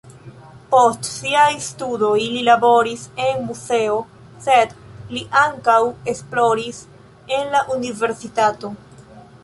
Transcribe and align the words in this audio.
Post 0.69 1.07
siaj 1.09 1.49
studoj 1.65 2.15
li 2.37 2.41
laboris 2.47 3.03
en 3.27 3.45
muzeo, 3.51 3.99
sed 4.47 4.75
li 5.15 5.23
ankaŭ 5.45 5.79
esploris 6.15 6.81
en 7.39 7.57
la 7.59 7.67
universitato. 7.79 8.79